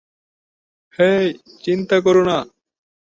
হেই, 0.99 1.25
চিন্তা 1.63 1.97
করো 2.01 2.21
না। 2.25 2.37